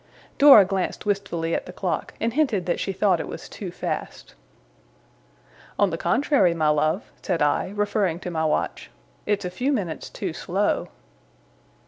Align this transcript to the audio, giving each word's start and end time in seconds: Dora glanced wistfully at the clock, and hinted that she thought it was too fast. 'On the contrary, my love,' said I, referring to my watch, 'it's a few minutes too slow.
Dora 0.39 0.65
glanced 0.65 1.05
wistfully 1.05 1.53
at 1.53 1.67
the 1.67 1.71
clock, 1.71 2.15
and 2.19 2.33
hinted 2.33 2.65
that 2.65 2.79
she 2.79 2.91
thought 2.91 3.19
it 3.19 3.27
was 3.27 3.47
too 3.47 3.69
fast. 3.69 4.33
'On 5.77 5.91
the 5.91 5.95
contrary, 5.97 6.55
my 6.55 6.69
love,' 6.69 7.11
said 7.21 7.43
I, 7.43 7.69
referring 7.75 8.19
to 8.21 8.31
my 8.31 8.43
watch, 8.45 8.89
'it's 9.27 9.45
a 9.45 9.51
few 9.51 9.71
minutes 9.71 10.09
too 10.09 10.33
slow. 10.33 10.87